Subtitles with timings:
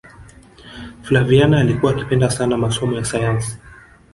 [1.03, 3.57] flaviana alikuwa akipenda sana masomo ya sayansi